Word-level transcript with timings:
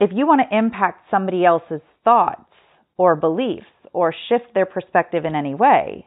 if 0.00 0.10
you 0.12 0.26
want 0.26 0.42
to 0.48 0.56
impact 0.56 1.06
somebody 1.10 1.44
else's 1.44 1.80
thoughts 2.04 2.50
or 2.96 3.16
beliefs 3.16 3.66
or 3.92 4.14
shift 4.28 4.54
their 4.54 4.66
perspective 4.66 5.24
in 5.24 5.34
any 5.34 5.54
way, 5.54 6.06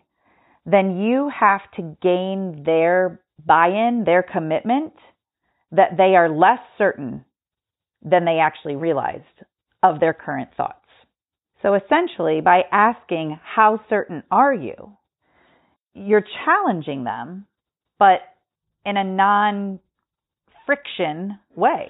then 0.65 0.97
you 0.97 1.29
have 1.37 1.61
to 1.75 1.97
gain 2.01 2.63
their 2.65 3.21
buy 3.45 3.67
in, 3.67 4.03
their 4.05 4.23
commitment 4.23 4.93
that 5.71 5.97
they 5.97 6.15
are 6.15 6.29
less 6.29 6.59
certain 6.77 7.25
than 8.01 8.25
they 8.25 8.39
actually 8.39 8.75
realized 8.75 9.23
of 9.81 9.99
their 9.99 10.13
current 10.13 10.49
thoughts. 10.55 10.75
So 11.61 11.73
essentially, 11.73 12.41
by 12.41 12.61
asking, 12.71 13.39
How 13.43 13.81
certain 13.89 14.23
are 14.31 14.53
you? 14.53 14.93
you're 15.93 16.23
challenging 16.45 17.03
them, 17.03 17.45
but 17.97 18.19
in 18.85 18.97
a 18.97 19.03
non 19.03 19.79
friction 20.65 21.39
way. 21.55 21.89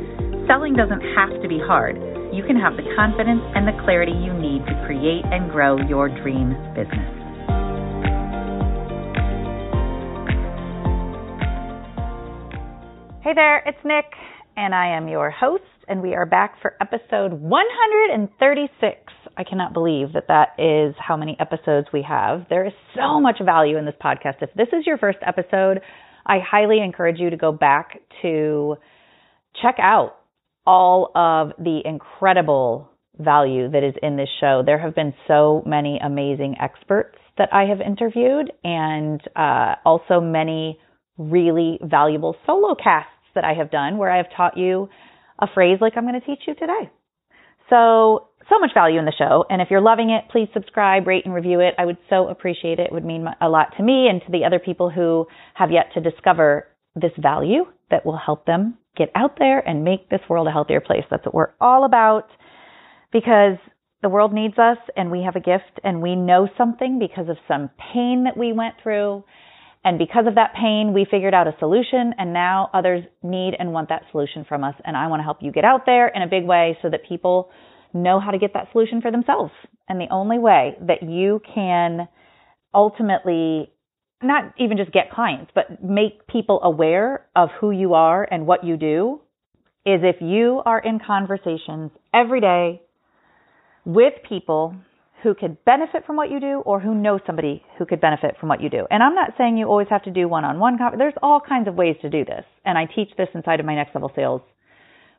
Selling 0.47 0.73
doesn't 0.73 1.01
have 1.15 1.41
to 1.41 1.47
be 1.47 1.59
hard 1.59 1.97
you 2.31 2.43
can 2.43 2.55
have 2.55 2.77
the 2.77 2.83
confidence 2.95 3.41
and 3.55 3.67
the 3.67 3.75
clarity 3.83 4.13
you 4.13 4.31
need 4.31 4.65
to 4.65 4.83
create 4.85 5.25
and 5.25 5.51
grow 5.51 5.77
your 5.87 6.07
dream 6.07 6.55
business. 6.73 7.11
Hey 13.21 13.33
there, 13.35 13.61
it's 13.65 13.77
Nick, 13.83 14.05
and 14.55 14.73
I 14.73 14.95
am 14.95 15.09
your 15.09 15.29
host, 15.29 15.63
and 15.89 16.01
we 16.01 16.15
are 16.15 16.25
back 16.25 16.55
for 16.61 16.75
episode 16.79 17.33
136. 17.33 18.97
I 19.37 19.43
cannot 19.43 19.73
believe 19.73 20.13
that 20.13 20.27
that 20.29 20.55
is 20.57 20.95
how 20.97 21.17
many 21.17 21.35
episodes 21.37 21.87
we 21.91 22.01
have. 22.07 22.45
There 22.49 22.65
is 22.65 22.73
so 22.95 23.19
much 23.19 23.39
value 23.43 23.77
in 23.77 23.85
this 23.85 23.95
podcast. 24.01 24.41
If 24.41 24.53
this 24.55 24.69
is 24.71 24.87
your 24.87 24.97
first 24.97 25.19
episode, 25.25 25.81
I 26.25 26.39
highly 26.39 26.79
encourage 26.79 27.19
you 27.19 27.29
to 27.29 27.37
go 27.37 27.51
back 27.51 27.99
to 28.21 28.77
check 29.61 29.75
out 29.79 30.20
all 30.65 31.11
of 31.15 31.51
the 31.57 31.81
incredible 31.85 32.89
value 33.19 33.69
that 33.69 33.83
is 33.83 33.93
in 34.01 34.17
this 34.17 34.29
show. 34.39 34.63
There 34.65 34.79
have 34.79 34.95
been 34.95 35.13
so 35.27 35.63
many 35.65 35.99
amazing 36.03 36.55
experts 36.61 37.17
that 37.37 37.49
I 37.53 37.65
have 37.65 37.81
interviewed, 37.81 38.51
and 38.63 39.21
uh, 39.35 39.75
also 39.85 40.19
many 40.19 40.79
really 41.17 41.79
valuable 41.83 42.35
solo 42.45 42.75
casts 42.75 43.11
that 43.35 43.43
I 43.43 43.53
have 43.53 43.71
done 43.71 43.97
where 43.97 44.11
I 44.11 44.17
have 44.17 44.27
taught 44.35 44.57
you 44.57 44.89
a 45.39 45.47
phrase 45.53 45.77
like 45.81 45.93
I'm 45.95 46.07
going 46.07 46.19
to 46.19 46.25
teach 46.25 46.41
you 46.47 46.55
today. 46.55 46.91
So, 47.69 48.27
so 48.49 48.59
much 48.59 48.71
value 48.73 48.99
in 48.99 49.05
the 49.05 49.13
show. 49.17 49.45
And 49.49 49.61
if 49.61 49.69
you're 49.71 49.81
loving 49.81 50.09
it, 50.09 50.29
please 50.29 50.49
subscribe, 50.53 51.07
rate, 51.07 51.25
and 51.25 51.33
review 51.33 51.61
it. 51.61 51.73
I 51.77 51.85
would 51.85 51.97
so 52.09 52.27
appreciate 52.27 52.79
it. 52.79 52.87
It 52.87 52.91
would 52.91 53.05
mean 53.05 53.25
a 53.39 53.47
lot 53.47 53.67
to 53.77 53.83
me 53.83 54.07
and 54.09 54.21
to 54.25 54.31
the 54.31 54.45
other 54.45 54.59
people 54.59 54.89
who 54.89 55.25
have 55.53 55.71
yet 55.71 55.87
to 55.93 56.01
discover 56.01 56.67
this 56.95 57.13
value 57.17 57.63
that 57.89 58.05
will 58.05 58.17
help 58.17 58.45
them 58.45 58.77
get 58.97 59.09
out 59.15 59.37
there 59.39 59.59
and 59.59 59.83
make 59.83 60.09
this 60.09 60.21
world 60.29 60.47
a 60.47 60.51
healthier 60.51 60.81
place. 60.81 61.03
That's 61.09 61.25
what 61.25 61.33
we're 61.33 61.53
all 61.59 61.85
about 61.85 62.27
because 63.11 63.57
the 64.01 64.09
world 64.09 64.33
needs 64.33 64.57
us 64.57 64.77
and 64.95 65.11
we 65.11 65.23
have 65.23 65.35
a 65.35 65.39
gift 65.39 65.79
and 65.83 66.01
we 66.01 66.15
know 66.15 66.47
something 66.57 66.99
because 66.99 67.29
of 67.29 67.37
some 67.47 67.69
pain 67.93 68.25
that 68.25 68.37
we 68.37 68.51
went 68.51 68.75
through. 68.81 69.23
And 69.83 69.97
because 69.97 70.25
of 70.27 70.35
that 70.35 70.53
pain, 70.59 70.93
we 70.93 71.05
figured 71.09 71.33
out 71.33 71.47
a 71.47 71.55
solution 71.59 72.13
and 72.17 72.33
now 72.33 72.69
others 72.73 73.03
need 73.23 73.53
and 73.57 73.73
want 73.73 73.89
that 73.89 74.03
solution 74.11 74.45
from 74.47 74.63
us. 74.63 74.75
And 74.83 74.95
I 74.97 75.07
want 75.07 75.21
to 75.21 75.23
help 75.23 75.37
you 75.41 75.51
get 75.51 75.65
out 75.65 75.85
there 75.85 76.07
in 76.07 76.21
a 76.21 76.27
big 76.27 76.45
way 76.45 76.77
so 76.81 76.89
that 76.89 77.01
people 77.07 77.49
know 77.93 78.19
how 78.19 78.31
to 78.31 78.37
get 78.37 78.53
that 78.53 78.67
solution 78.71 79.01
for 79.01 79.11
themselves. 79.11 79.51
And 79.87 79.99
the 79.99 80.11
only 80.11 80.39
way 80.39 80.75
that 80.87 81.03
you 81.03 81.41
can 81.53 82.07
ultimately 82.73 83.71
not 84.23 84.53
even 84.57 84.77
just 84.77 84.91
get 84.91 85.11
clients, 85.11 85.51
but 85.53 85.83
make 85.83 86.27
people 86.27 86.59
aware 86.63 87.25
of 87.35 87.49
who 87.59 87.71
you 87.71 87.93
are 87.93 88.27
and 88.29 88.45
what 88.45 88.63
you 88.63 88.77
do 88.77 89.21
is 89.85 90.01
if 90.03 90.17
you 90.21 90.61
are 90.65 90.79
in 90.79 90.99
conversations 91.05 91.91
every 92.13 92.39
day 92.39 92.81
with 93.85 94.13
people 94.27 94.75
who 95.23 95.33
could 95.33 95.63
benefit 95.65 96.05
from 96.05 96.15
what 96.15 96.31
you 96.31 96.39
do 96.39 96.61
or 96.65 96.79
who 96.79 96.95
know 96.95 97.19
somebody 97.25 97.63
who 97.77 97.85
could 97.85 98.01
benefit 98.01 98.35
from 98.39 98.49
what 98.49 98.61
you 98.61 98.69
do. 98.69 98.85
And 98.89 99.03
I'm 99.03 99.15
not 99.15 99.31
saying 99.37 99.57
you 99.57 99.67
always 99.67 99.87
have 99.89 100.03
to 100.03 100.11
do 100.11 100.27
one-on-one. 100.27 100.77
There's 100.97 101.13
all 101.21 101.39
kinds 101.39 101.67
of 101.67 101.75
ways 101.75 101.95
to 102.01 102.09
do 102.09 102.25
this. 102.25 102.43
And 102.65 102.77
I 102.77 102.85
teach 102.85 103.09
this 103.17 103.27
inside 103.33 103.59
of 103.59 103.65
my 103.65 103.75
next 103.75 103.93
level 103.93 104.11
sales 104.15 104.41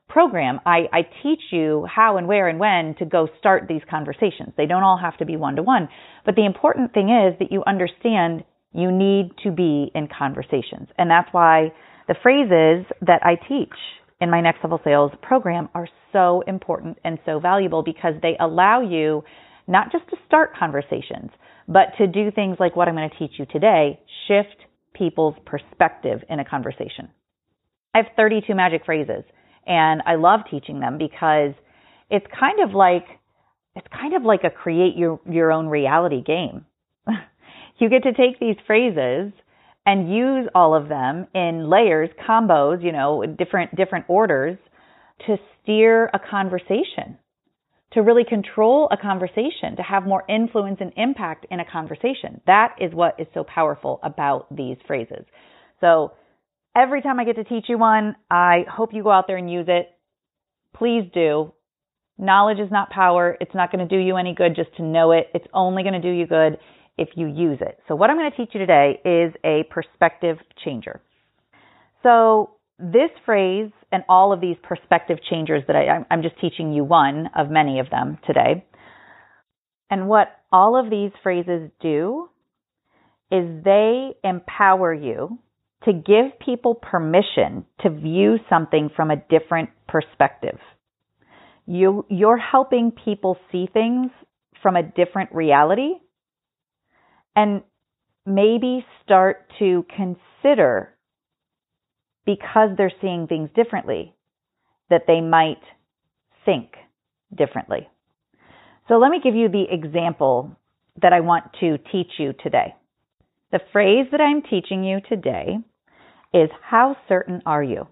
program. 0.08 0.60
I, 0.66 0.88
I 0.92 1.02
teach 1.22 1.40
you 1.52 1.86
how 1.92 2.16
and 2.16 2.26
where 2.26 2.48
and 2.48 2.58
when 2.58 2.94
to 2.98 3.04
go 3.04 3.28
start 3.38 3.66
these 3.68 3.82
conversations. 3.88 4.52
They 4.56 4.66
don't 4.66 4.82
all 4.82 4.98
have 4.98 5.16
to 5.18 5.24
be 5.24 5.36
one-to-one. 5.36 5.88
But 6.26 6.34
the 6.34 6.46
important 6.46 6.92
thing 6.92 7.08
is 7.08 7.38
that 7.38 7.52
you 7.52 7.62
understand 7.66 8.44
you 8.72 8.90
need 8.90 9.30
to 9.44 9.50
be 9.50 9.90
in 9.94 10.08
conversations. 10.08 10.88
And 10.98 11.10
that's 11.10 11.28
why 11.32 11.72
the 12.08 12.14
phrases 12.22 12.86
that 13.02 13.22
I 13.22 13.36
teach 13.48 13.74
in 14.20 14.30
my 14.30 14.40
next 14.40 14.62
level 14.62 14.80
sales 14.84 15.12
program 15.22 15.68
are 15.74 15.88
so 16.12 16.42
important 16.46 16.98
and 17.04 17.18
so 17.26 17.40
valuable 17.40 17.82
because 17.82 18.14
they 18.22 18.36
allow 18.40 18.80
you 18.80 19.22
not 19.66 19.92
just 19.92 20.08
to 20.10 20.16
start 20.26 20.56
conversations, 20.56 21.30
but 21.68 21.88
to 21.98 22.06
do 22.06 22.30
things 22.30 22.56
like 22.58 22.76
what 22.76 22.88
I'm 22.88 22.94
going 22.94 23.08
to 23.10 23.18
teach 23.18 23.32
you 23.38 23.46
today, 23.46 24.00
shift 24.28 24.56
people's 24.94 25.34
perspective 25.46 26.20
in 26.28 26.40
a 26.40 26.44
conversation. 26.44 27.08
I 27.94 27.98
have 27.98 28.06
32 28.16 28.54
magic 28.54 28.84
phrases 28.84 29.24
and 29.66 30.02
I 30.06 30.16
love 30.16 30.40
teaching 30.50 30.80
them 30.80 30.98
because 30.98 31.52
it's 32.10 32.26
kind 32.38 32.60
of 32.60 32.74
like 32.74 33.04
it's 33.74 33.86
kind 33.90 34.14
of 34.14 34.22
like 34.22 34.40
a 34.44 34.50
create 34.50 34.96
your 34.96 35.20
your 35.28 35.50
own 35.50 35.68
reality 35.68 36.22
game. 36.22 36.66
You 37.82 37.88
get 37.88 38.04
to 38.04 38.12
take 38.12 38.38
these 38.38 38.54
phrases 38.64 39.32
and 39.84 40.08
use 40.08 40.48
all 40.54 40.72
of 40.72 40.88
them 40.88 41.26
in 41.34 41.68
layers, 41.68 42.10
combos, 42.28 42.80
you 42.80 42.92
know, 42.92 43.26
different 43.26 43.74
different 43.74 44.04
orders 44.06 44.56
to 45.26 45.36
steer 45.60 46.08
a 46.14 46.20
conversation, 46.20 47.18
to 47.94 48.02
really 48.02 48.22
control 48.22 48.88
a 48.92 48.96
conversation, 48.96 49.74
to 49.74 49.82
have 49.82 50.06
more 50.06 50.22
influence 50.28 50.76
and 50.80 50.92
impact 50.96 51.44
in 51.50 51.58
a 51.58 51.64
conversation. 51.64 52.40
That 52.46 52.76
is 52.80 52.94
what 52.94 53.18
is 53.18 53.26
so 53.34 53.42
powerful 53.42 53.98
about 54.04 54.46
these 54.54 54.76
phrases. 54.86 55.24
So 55.80 56.12
every 56.76 57.02
time 57.02 57.18
I 57.18 57.24
get 57.24 57.34
to 57.34 57.42
teach 57.42 57.64
you 57.68 57.78
one, 57.78 58.14
I 58.30 58.64
hope 58.70 58.94
you 58.94 59.02
go 59.02 59.10
out 59.10 59.24
there 59.26 59.38
and 59.38 59.50
use 59.50 59.66
it. 59.66 59.90
Please 60.72 61.10
do. 61.12 61.52
Knowledge 62.16 62.60
is 62.60 62.70
not 62.70 62.90
power. 62.90 63.36
It's 63.40 63.56
not 63.56 63.72
going 63.72 63.88
to 63.88 63.92
do 63.92 64.00
you 64.00 64.18
any 64.18 64.36
good 64.36 64.54
just 64.54 64.72
to 64.76 64.84
know 64.84 65.10
it. 65.10 65.30
It's 65.34 65.48
only 65.52 65.82
going 65.82 66.00
to 66.00 66.00
do 66.00 66.10
you 66.10 66.28
good 66.28 66.58
if 66.98 67.08
you 67.14 67.26
use 67.26 67.58
it. 67.60 67.78
So, 67.88 67.94
what 67.94 68.10
I'm 68.10 68.16
going 68.16 68.30
to 68.30 68.36
teach 68.36 68.50
you 68.52 68.60
today 68.60 69.00
is 69.04 69.32
a 69.44 69.64
perspective 69.70 70.38
changer. 70.64 71.00
So, 72.02 72.50
this 72.78 73.10
phrase 73.24 73.70
and 73.92 74.02
all 74.08 74.32
of 74.32 74.40
these 74.40 74.56
perspective 74.62 75.18
changers 75.30 75.62
that 75.66 75.76
I, 75.76 76.04
I'm 76.10 76.22
just 76.22 76.40
teaching 76.40 76.72
you 76.72 76.84
one 76.84 77.28
of 77.36 77.50
many 77.50 77.78
of 77.78 77.90
them 77.90 78.18
today. 78.26 78.64
And 79.90 80.08
what 80.08 80.28
all 80.50 80.76
of 80.78 80.90
these 80.90 81.10
phrases 81.22 81.70
do 81.80 82.28
is 83.30 83.64
they 83.64 84.10
empower 84.24 84.92
you 84.92 85.38
to 85.84 85.92
give 85.92 86.38
people 86.44 86.74
permission 86.74 87.64
to 87.80 87.90
view 87.90 88.38
something 88.48 88.90
from 88.94 89.10
a 89.10 89.16
different 89.16 89.70
perspective. 89.88 90.58
You, 91.66 92.06
you're 92.08 92.38
helping 92.38 92.92
people 93.04 93.36
see 93.50 93.68
things 93.72 94.10
from 94.62 94.76
a 94.76 94.82
different 94.82 95.32
reality 95.32 95.94
and 97.34 97.62
maybe 98.26 98.84
start 99.04 99.50
to 99.58 99.84
consider 99.96 100.94
because 102.24 102.70
they're 102.76 102.92
seeing 103.00 103.26
things 103.26 103.50
differently 103.54 104.14
that 104.90 105.02
they 105.06 105.20
might 105.20 105.62
think 106.44 106.72
differently. 107.36 107.88
So 108.88 108.94
let 108.94 109.10
me 109.10 109.20
give 109.22 109.34
you 109.34 109.48
the 109.48 109.64
example 109.70 110.56
that 111.00 111.12
I 111.12 111.20
want 111.20 111.44
to 111.60 111.78
teach 111.90 112.12
you 112.18 112.32
today. 112.42 112.74
The 113.50 113.60
phrase 113.72 114.06
that 114.12 114.20
I'm 114.20 114.42
teaching 114.42 114.84
you 114.84 115.00
today 115.08 115.58
is 116.34 116.50
how 116.62 116.96
certain 117.08 117.42
are 117.46 117.62
you? 117.62 117.86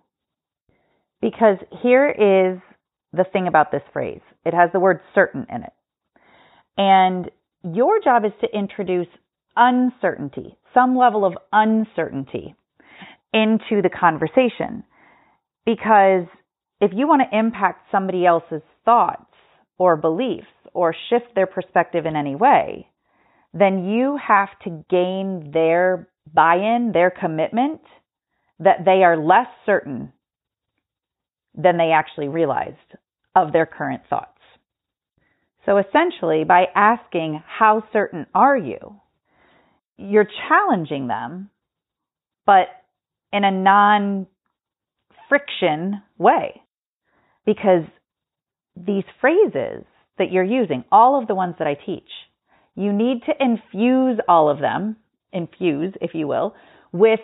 Because 1.21 1.59
here 1.83 2.09
is 2.09 2.61
the 3.13 3.25
thing 3.31 3.47
about 3.47 3.71
this 3.71 3.83
phrase. 3.93 4.21
It 4.45 4.55
has 4.55 4.71
the 4.73 4.81
word 4.81 5.01
certain 5.15 5.47
in 5.51 5.63
it. 5.63 5.73
And 6.79 7.31
your 7.63 8.01
job 8.03 8.25
is 8.25 8.33
to 8.41 8.59
introduce 8.59 9.09
uncertainty, 9.57 10.57
some 10.75 10.97
level 10.97 11.25
of 11.25 11.35
uncertainty 11.53 12.55
into 13.33 13.83
the 13.83 13.91
conversation. 13.91 14.85
Because 15.65 16.27
if 16.81 16.93
you 16.95 17.07
want 17.07 17.23
to 17.29 17.39
impact 17.39 17.87
somebody 17.93 18.27
else's 18.27 18.63
thoughts 18.85 19.33
or 19.79 19.97
beliefs 19.97 20.47
or 20.73 20.95
shift 21.09 21.35
their 21.35 21.47
perspective 21.47 22.07
in 22.07 22.17
any 22.17 22.35
way, 22.35 22.89
then 23.53 23.85
you 23.85 24.19
have 24.27 24.49
to 24.65 24.85
gain 24.89 25.51
their 25.53 26.09
buy 26.33 26.57
in, 26.57 26.93
their 26.93 27.11
commitment 27.11 27.81
that 28.61 28.85
they 28.85 29.03
are 29.03 29.17
less 29.17 29.49
certain 29.67 30.13
than 31.55 31.77
they 31.77 31.91
actually 31.93 32.29
realized 32.29 32.77
of 33.35 33.53
their 33.53 33.67
current 33.67 34.03
thoughts. 34.09 34.39
So 35.67 35.79
essentially, 35.79 36.45
by 36.45 36.67
asking, 36.75 37.43
How 37.47 37.85
certain 37.93 38.27
are 38.35 38.57
you? 38.57 39.01
You're 40.01 40.29
challenging 40.49 41.07
them, 41.09 41.51
but 42.47 42.69
in 43.33 43.45
a 43.45 43.51
non 43.51 44.27
friction 45.29 46.03
way. 46.19 46.63
Because 47.47 47.85
these 48.77 49.05
phrases 49.21 49.85
that 50.19 50.31
you're 50.31 50.45
using, 50.45 50.85
all 50.91 51.21
of 51.21 51.29
the 51.29 51.35
ones 51.35 51.55
that 51.59 51.69
I 51.69 51.75
teach, 51.75 52.09
you 52.75 52.93
need 52.93 53.23
to 53.27 53.33
infuse 53.39 54.19
all 54.29 54.49
of 54.49 54.59
them, 54.59 54.97
infuse, 55.33 55.95
if 56.01 56.11
you 56.15 56.27
will, 56.27 56.55
with 56.93 57.21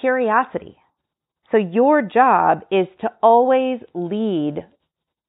curiosity. 0.00 0.76
So 1.50 1.58
your 1.58 2.02
job 2.02 2.62
is 2.70 2.86
to 3.00 3.10
always 3.22 3.80
lead 3.94 4.66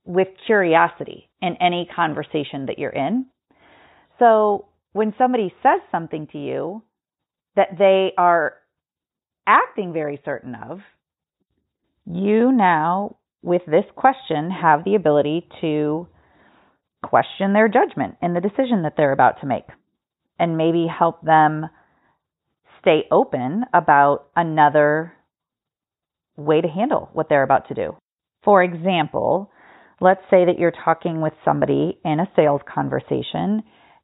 with 0.05 0.27
curiosity 0.45 1.29
in 1.41 1.57
any 1.61 1.87
conversation 1.95 2.65
that 2.67 2.79
you're 2.79 2.89
in. 2.89 3.27
So 4.19 4.65
when 4.93 5.13
somebody 5.17 5.53
says 5.61 5.81
something 5.91 6.27
to 6.31 6.37
you 6.37 6.81
that 7.57 7.77
they 7.77 8.13
are 8.17 8.53
acting 9.45 9.91
very 9.91 10.21
certain 10.23 10.55
of, 10.55 10.79
you 12.05 12.53
now, 12.53 13.17
with 13.43 13.63
this 13.65 13.83
question, 13.95 14.49
have 14.49 14.85
the 14.85 14.95
ability 14.95 15.47
to 15.59 16.07
question 17.03 17.53
their 17.53 17.67
judgment 17.67 18.15
in 18.21 18.33
the 18.33 18.41
decision 18.41 18.83
that 18.83 18.93
they're 18.95 19.11
about 19.11 19.41
to 19.41 19.47
make 19.47 19.65
and 20.39 20.57
maybe 20.57 20.87
help 20.87 21.21
them 21.21 21.65
stay 22.81 23.03
open 23.11 23.63
about 23.73 24.27
another 24.35 25.13
way 26.37 26.61
to 26.61 26.67
handle 26.67 27.09
what 27.13 27.27
they're 27.29 27.43
about 27.43 27.67
to 27.67 27.73
do. 27.73 27.95
For 28.43 28.63
example, 28.63 29.51
let's 29.99 30.21
say 30.29 30.45
that 30.45 30.59
you're 30.59 30.71
talking 30.85 31.21
with 31.21 31.33
somebody 31.43 31.99
in 32.05 32.19
a 32.19 32.29
sales 32.35 32.61
conversation 32.71 33.63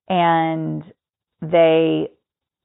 and 0.09 0.83
they 1.41 2.09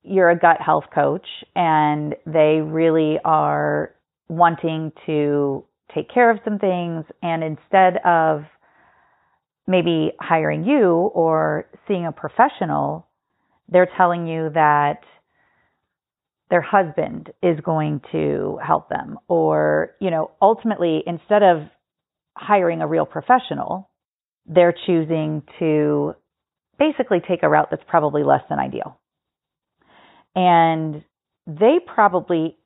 you're 0.09 0.31
a 0.31 0.39
gut 0.39 0.61
health 0.61 0.85
coach 0.95 1.27
and 1.55 2.15
they 2.27 2.61
really 2.63 3.19
are 3.25 3.95
wanting 4.29 4.93
to 5.07 5.65
take 5.95 6.13
care 6.13 6.31
of 6.31 6.39
some 6.45 6.59
things. 6.59 7.05
And 7.23 7.43
instead 7.43 7.99
of 8.05 8.43
maybe 9.67 10.13
hiring 10.21 10.65
you 10.65 10.91
or 11.15 11.67
seeing 11.87 12.07
a 12.07 12.13
professional 12.13 13.07
they're 13.71 13.89
telling 13.99 14.27
you 14.27 14.51
that 14.55 15.01
their 16.51 16.63
husband 16.63 17.31
is 17.43 17.61
going 17.61 18.01
to 18.11 18.59
help 18.67 18.89
them. 18.89 19.19
Or 19.29 19.91
you 20.01 20.11
know 20.11 20.31
ultimately 20.41 21.03
instead 21.07 21.43
of 21.43 21.69
hiring 22.37 22.81
a 22.81 22.87
real 22.87 23.07
professional 23.07 23.91
they're 24.47 24.75
choosing 24.87 25.43
to 25.59 26.15
basically 26.79 27.19
take 27.29 27.43
a 27.43 27.49
route 27.49 27.69
that's 27.71 27.83
probably 27.87 28.23
less 28.23 28.41
than 28.49 28.59
ideal 28.59 28.99
and 30.39 31.05
they 31.47 31.79
probably 31.85 32.57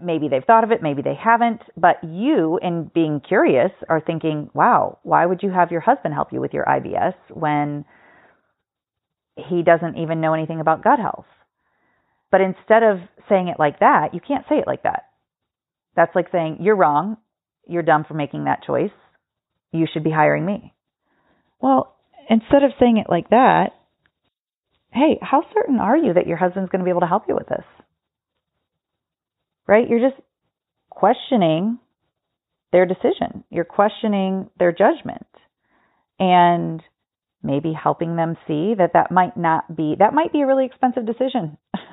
maybe 0.00 0.28
they've 0.28 0.44
thought 0.44 0.64
of 0.64 0.70
it 0.70 0.82
maybe 0.82 1.02
they 1.02 1.14
haven't 1.14 1.60
but 1.76 1.96
you 2.04 2.58
in 2.62 2.90
being 2.94 3.20
curious 3.26 3.70
are 3.88 4.00
thinking 4.00 4.48
wow 4.54 4.98
why 5.02 5.26
would 5.26 5.42
you 5.42 5.50
have 5.50 5.72
your 5.72 5.80
husband 5.80 6.14
help 6.14 6.32
you 6.32 6.40
with 6.40 6.52
your 6.52 6.64
IBS 6.64 7.14
when 7.30 7.84
he 9.36 9.62
doesn't 9.62 9.96
even 9.96 10.20
know 10.20 10.34
anything 10.34 10.60
about 10.60 10.84
gut 10.84 11.00
health 11.00 11.26
but 12.32 12.40
instead 12.40 12.82
of 12.82 12.98
saying 13.28 13.48
it 13.48 13.60
like 13.60 13.78
that, 13.80 14.14
you 14.14 14.20
can't 14.26 14.46
say 14.48 14.56
it 14.56 14.66
like 14.66 14.82
that. 14.84 15.02
That's 15.94 16.14
like 16.16 16.28
saying, 16.32 16.56
you're 16.60 16.74
wrong. 16.74 17.18
You're 17.68 17.82
dumb 17.82 18.04
for 18.08 18.14
making 18.14 18.44
that 18.44 18.64
choice. 18.66 18.90
You 19.70 19.86
should 19.92 20.02
be 20.02 20.10
hiring 20.10 20.44
me. 20.46 20.74
Well, 21.60 21.94
instead 22.28 22.64
of 22.64 22.72
saying 22.80 22.96
it 22.96 23.10
like 23.10 23.28
that, 23.28 23.72
hey, 24.92 25.18
how 25.20 25.42
certain 25.54 25.78
are 25.78 25.96
you 25.96 26.14
that 26.14 26.26
your 26.26 26.36
husband's 26.36 26.70
going 26.70 26.80
to 26.80 26.84
be 26.84 26.90
able 26.90 27.00
to 27.00 27.06
help 27.06 27.24
you 27.28 27.34
with 27.34 27.48
this? 27.48 27.64
Right? 29.66 29.88
You're 29.88 30.10
just 30.10 30.20
questioning 30.90 31.78
their 32.72 32.86
decision. 32.86 33.44
You're 33.50 33.64
questioning 33.64 34.50
their 34.58 34.72
judgment. 34.72 35.26
And 36.18 36.82
maybe 37.42 37.72
helping 37.72 38.16
them 38.16 38.36
see 38.46 38.74
that 38.78 38.92
that 38.94 39.10
might 39.10 39.36
not 39.36 39.76
be 39.76 39.96
that 39.98 40.14
might 40.14 40.32
be 40.32 40.42
a 40.42 40.46
really 40.46 40.64
expensive 40.64 41.04
decision 41.04 41.58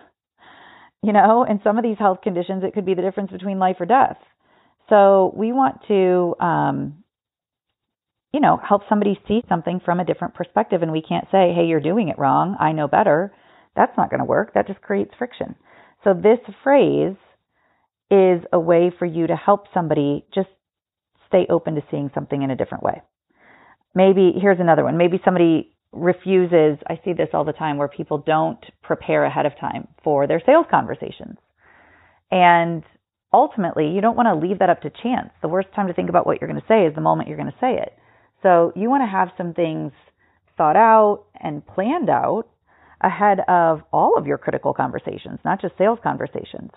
You 1.02 1.14
know, 1.14 1.46
in 1.50 1.62
some 1.64 1.78
of 1.78 1.84
these 1.84 1.98
health 1.98 2.20
conditions, 2.22 2.64
it 2.64 2.74
could 2.74 2.86
be 2.86 2.94
the 2.94 3.02
difference 3.02 3.32
between 3.32 3.58
life 3.58 3.78
or 3.80 3.86
death. 3.86 4.18
So 4.90 5.34
we 5.36 5.54
want 5.54 5.78
to, 5.88 6.36
um, 6.44 6.99
you 8.34 8.40
know, 8.40 8.60
help 8.68 8.84
somebody 8.88 9.20
see 9.28 9.42
something 9.50 9.82
from 9.84 10.00
a 10.00 10.06
different 10.06 10.36
perspective. 10.36 10.82
And 10.82 10.92
we 10.92 11.02
can't 11.02 11.28
say, 11.32 11.54
hey, 11.56 11.66
you're 11.68 11.80
doing 11.80 12.10
it 12.10 12.20
wrong. 12.20 12.56
I 12.60 12.72
know 12.72 12.88
better. 12.88 13.34
That's 13.76 13.96
not 13.98 14.10
going 14.10 14.20
to 14.20 14.26
work. 14.26 14.54
That 14.54 14.68
just 14.68 14.82
creates 14.82 15.12
friction. 15.18 15.56
So 16.04 16.14
this 16.14 16.40
phrase 16.64 17.16
is 18.12 18.42
a 18.52 18.60
way 18.60 18.92
for 18.98 19.06
you 19.06 19.28
to 19.28 19.36
help 19.36 19.66
somebody 19.74 20.26
just 20.34 20.50
stay 21.28 21.46
open 21.50 21.76
to 21.76 21.82
seeing 21.92 22.10
something 22.14 22.42
in 22.42 22.52
a 22.52 22.56
different 22.56 22.84
way. 22.84 23.02
Maybe 23.94 24.34
here's 24.40 24.60
another 24.60 24.84
one. 24.84 24.98
Maybe 24.98 25.20
somebody 25.24 25.76
refuses, 25.92 26.78
I 26.88 27.00
see 27.04 27.14
this 27.14 27.30
all 27.34 27.46
the 27.46 27.54
time 27.54 27.78
where 27.78 27.88
people 27.88 28.20
don't 28.20 28.64
prepare 28.84 29.26
ahead 29.26 29.46
of 29.46 29.54
time 29.60 29.88
for 30.04 30.28
their 30.28 30.42
sales 30.46 30.66
conversations. 30.70 31.38
And 32.32 32.84
ultimately, 33.34 33.90
you 33.90 34.02
don't 34.02 34.16
want 34.16 34.28
to 34.28 34.48
leave 34.48 34.60
that 34.60 34.70
up 34.70 34.82
to 34.82 34.90
chance. 34.90 35.30
The 35.42 35.48
worst 35.48 35.70
time 35.76 35.88
to 35.88 35.94
think 35.94 36.10
about 36.10 36.28
what 36.28 36.40
you're 36.40 36.50
going 36.50 36.62
to 36.62 36.68
say 36.68 36.86
is 36.86 36.94
the 36.94 37.02
moment 37.02 37.28
you're 37.28 37.38
going 37.38 37.52
to 37.52 37.58
say 37.60 37.74
it. 37.74 37.94
So 38.44 38.72
you 38.76 38.90
want 38.90 39.04
to 39.04 39.08
have 39.08 39.30
some 39.38 39.54
things 39.54 39.92
thought 40.58 40.76
out 40.76 41.26
and 41.42 41.66
planned 41.66 42.10
out 42.10 42.46
ahead 43.02 43.40
of 43.48 43.82
all 43.94 44.18
of 44.18 44.28
your 44.28 44.38
critical 44.38 44.74
conversations, 44.74 45.40
not 45.46 45.62
just 45.62 45.78
sales 45.78 46.00
conversations. 46.04 46.72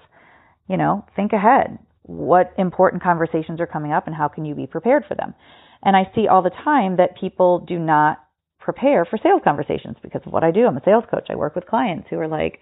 You 0.68 0.76
know, 0.76 1.04
think 1.16 1.32
ahead. 1.32 1.78
What 2.02 2.52
important 2.56 3.02
conversations 3.02 3.60
are 3.60 3.66
coming 3.66 3.92
up 3.92 4.06
and 4.06 4.14
how 4.14 4.28
can 4.28 4.44
you 4.44 4.54
be 4.54 4.66
prepared 4.66 5.04
for 5.06 5.14
them? 5.14 5.34
And 5.82 5.96
I 5.96 6.10
see 6.14 6.28
all 6.28 6.42
the 6.42 6.50
time 6.64 6.96
that 6.96 7.18
people 7.18 7.60
do 7.60 7.78
not 7.78 8.18
prepare 8.60 9.04
for 9.04 9.18
sales 9.22 9.42
conversations 9.42 9.96
because 10.02 10.22
of 10.24 10.32
what 10.32 10.44
I 10.44 10.52
do. 10.52 10.66
I'm 10.66 10.76
a 10.76 10.84
sales 10.84 11.04
coach. 11.10 11.26
I 11.28 11.34
work 11.34 11.56
with 11.56 11.66
clients 11.66 12.06
who 12.08 12.18
are 12.18 12.28
like 12.28 12.60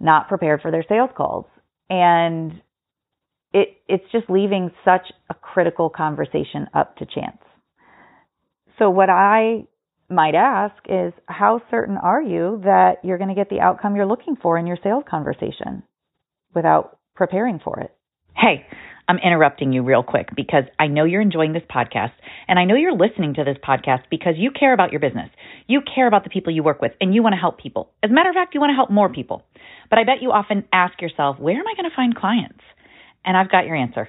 not 0.00 0.28
prepared 0.28 0.60
for 0.60 0.70
their 0.70 0.84
sales 0.88 1.10
calls. 1.16 1.46
And 1.88 2.60
it 3.52 3.68
it's 3.88 4.04
just 4.12 4.28
leaving 4.28 4.70
such 4.84 5.06
a 5.28 5.34
critical 5.34 5.90
conversation 5.90 6.66
up 6.74 6.96
to 6.96 7.06
chance. 7.06 7.38
So 8.80 8.88
what 8.88 9.10
I 9.10 9.66
might 10.08 10.34
ask 10.34 10.74
is 10.88 11.12
how 11.26 11.60
certain 11.70 11.98
are 11.98 12.22
you 12.22 12.62
that 12.64 13.04
you're 13.04 13.18
going 13.18 13.28
to 13.28 13.34
get 13.34 13.50
the 13.50 13.60
outcome 13.60 13.94
you're 13.94 14.06
looking 14.06 14.36
for 14.40 14.56
in 14.56 14.66
your 14.66 14.78
sales 14.82 15.04
conversation 15.08 15.82
without 16.54 16.98
preparing 17.14 17.60
for 17.62 17.78
it? 17.80 17.94
Hey, 18.34 18.64
I'm 19.06 19.18
interrupting 19.18 19.74
you 19.74 19.82
real 19.82 20.02
quick 20.02 20.28
because 20.34 20.64
I 20.78 20.86
know 20.86 21.04
you're 21.04 21.20
enjoying 21.20 21.52
this 21.52 21.62
podcast 21.70 22.12
and 22.48 22.58
I 22.58 22.64
know 22.64 22.74
you're 22.74 22.96
listening 22.96 23.34
to 23.34 23.44
this 23.44 23.58
podcast 23.62 24.04
because 24.10 24.34
you 24.38 24.50
care 24.50 24.72
about 24.72 24.92
your 24.92 25.00
business. 25.00 25.28
You 25.66 25.82
care 25.94 26.08
about 26.08 26.24
the 26.24 26.30
people 26.30 26.54
you 26.54 26.62
work 26.62 26.80
with 26.80 26.92
and 27.02 27.14
you 27.14 27.22
want 27.22 27.34
to 27.34 27.40
help 27.40 27.60
people. 27.60 27.90
As 28.02 28.10
a 28.10 28.14
matter 28.14 28.30
of 28.30 28.34
fact, 28.34 28.54
you 28.54 28.60
want 28.60 28.70
to 28.70 28.76
help 28.76 28.90
more 28.90 29.12
people. 29.12 29.42
But 29.90 29.98
I 29.98 30.04
bet 30.04 30.22
you 30.22 30.32
often 30.32 30.64
ask 30.72 31.02
yourself, 31.02 31.38
where 31.38 31.56
am 31.56 31.66
I 31.66 31.74
going 31.76 31.90
to 31.90 31.94
find 31.94 32.16
clients? 32.16 32.62
And 33.26 33.36
I've 33.36 33.50
got 33.50 33.66
your 33.66 33.76
answer. 33.76 34.08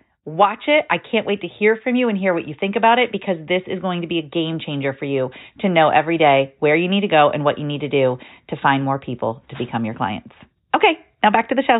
Watch 0.23 0.63
it. 0.67 0.85
I 0.89 0.97
can't 0.99 1.25
wait 1.25 1.41
to 1.41 1.47
hear 1.47 1.79
from 1.83 1.95
you 1.95 2.07
and 2.09 2.17
hear 2.17 2.33
what 2.33 2.47
you 2.47 2.53
think 2.59 2.75
about 2.75 2.99
it 2.99 3.11
because 3.11 3.37
this 3.47 3.63
is 3.65 3.79
going 3.79 4.01
to 4.01 4.07
be 4.07 4.19
a 4.19 4.21
game 4.21 4.59
changer 4.63 4.95
for 4.97 5.05
you 5.05 5.31
to 5.61 5.69
know 5.69 5.89
every 5.89 6.17
day 6.17 6.53
where 6.59 6.75
you 6.75 6.87
need 6.87 7.01
to 7.01 7.07
go 7.07 7.31
and 7.33 7.43
what 7.43 7.57
you 7.57 7.65
need 7.65 7.81
to 7.81 7.89
do 7.89 8.17
to 8.49 8.55
find 8.61 8.83
more 8.83 8.99
people 8.99 9.41
to 9.49 9.55
become 9.57 9.83
your 9.83 9.95
clients. 9.95 10.33
Okay, 10.75 10.99
now 11.23 11.31
back 11.31 11.49
to 11.49 11.55
the 11.55 11.63
show. 11.63 11.79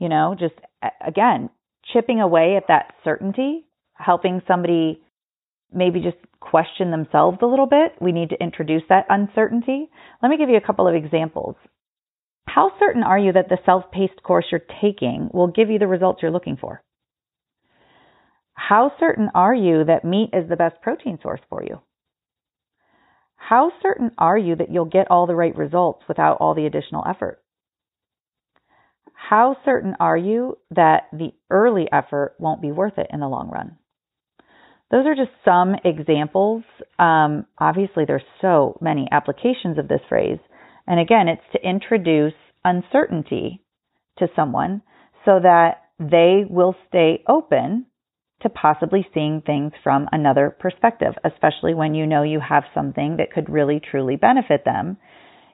You 0.00 0.08
know, 0.08 0.34
just 0.38 0.54
again, 1.06 1.50
chipping 1.92 2.20
away 2.20 2.56
at 2.56 2.64
that 2.68 2.94
certainty 3.04 3.64
helping 3.98 4.40
somebody 4.46 5.02
maybe 5.72 6.00
just 6.00 6.16
question 6.40 6.90
themselves 6.90 7.38
a 7.42 7.46
little 7.46 7.66
bit. 7.66 7.92
We 8.00 8.12
need 8.12 8.30
to 8.30 8.42
introduce 8.42 8.82
that 8.88 9.06
uncertainty. 9.08 9.90
Let 10.22 10.28
me 10.30 10.38
give 10.38 10.48
you 10.48 10.56
a 10.56 10.66
couple 10.66 10.88
of 10.88 10.94
examples. 10.94 11.56
How 12.46 12.70
certain 12.78 13.02
are 13.02 13.18
you 13.18 13.32
that 13.32 13.48
the 13.50 13.58
self 13.66 13.90
paced 13.92 14.22
course 14.22 14.46
you're 14.50 14.62
taking 14.80 15.28
will 15.34 15.48
give 15.48 15.68
you 15.68 15.78
the 15.78 15.86
results 15.86 16.20
you're 16.22 16.30
looking 16.30 16.56
for? 16.56 16.82
How 18.68 18.92
certain 19.00 19.30
are 19.34 19.54
you 19.54 19.84
that 19.84 20.04
meat 20.04 20.28
is 20.34 20.46
the 20.46 20.56
best 20.56 20.82
protein 20.82 21.18
source 21.22 21.40
for 21.48 21.62
you? 21.62 21.80
How 23.36 23.72
certain 23.80 24.10
are 24.18 24.36
you 24.36 24.56
that 24.56 24.70
you'll 24.70 24.84
get 24.84 25.10
all 25.10 25.26
the 25.26 25.34
right 25.34 25.56
results 25.56 26.02
without 26.06 26.36
all 26.38 26.54
the 26.54 26.66
additional 26.66 27.02
effort? 27.08 27.42
How 29.14 29.56
certain 29.64 29.94
are 29.98 30.18
you 30.18 30.58
that 30.72 31.04
the 31.14 31.32
early 31.48 31.88
effort 31.90 32.34
won't 32.38 32.60
be 32.60 32.70
worth 32.70 32.98
it 32.98 33.06
in 33.10 33.20
the 33.20 33.26
long 33.26 33.48
run? 33.48 33.78
Those 34.90 35.06
are 35.06 35.14
just 35.14 35.34
some 35.46 35.74
examples. 35.82 36.62
Um, 36.98 37.46
obviously, 37.56 38.04
there's 38.06 38.20
so 38.42 38.76
many 38.82 39.08
applications 39.10 39.78
of 39.78 39.88
this 39.88 40.02
phrase. 40.10 40.40
And 40.86 41.00
again, 41.00 41.26
it's 41.28 41.52
to 41.54 41.66
introduce 41.66 42.34
uncertainty 42.66 43.62
to 44.18 44.28
someone 44.36 44.82
so 45.24 45.40
that 45.42 45.84
they 45.98 46.44
will 46.46 46.76
stay 46.88 47.24
open 47.26 47.86
to 48.42 48.48
possibly 48.48 49.06
seeing 49.12 49.42
things 49.44 49.72
from 49.82 50.06
another 50.12 50.54
perspective, 50.58 51.14
especially 51.24 51.74
when 51.74 51.94
you 51.94 52.06
know 52.06 52.22
you 52.22 52.40
have 52.40 52.64
something 52.72 53.16
that 53.16 53.32
could 53.32 53.50
really 53.50 53.80
truly 53.80 54.16
benefit 54.16 54.64
them. 54.64 54.96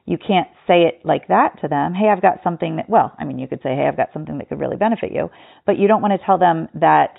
You 0.05 0.17
can't 0.19 0.47
say 0.67 0.83
it 0.83 1.01
like 1.03 1.27
that 1.29 1.59
to 1.61 1.67
them. 1.67 1.95
Hey, 1.95 2.09
I've 2.09 2.21
got 2.21 2.43
something 2.43 2.75
that, 2.75 2.87
well, 2.87 3.11
I 3.17 3.25
mean, 3.25 3.39
you 3.39 3.47
could 3.47 3.61
say, 3.63 3.75
hey, 3.75 3.87
I've 3.87 3.97
got 3.97 4.13
something 4.13 4.37
that 4.37 4.49
could 4.49 4.59
really 4.59 4.77
benefit 4.77 5.11
you, 5.11 5.31
but 5.65 5.79
you 5.79 5.87
don't 5.87 6.01
want 6.01 6.19
to 6.19 6.23
tell 6.23 6.37
them 6.37 6.67
that 6.75 7.15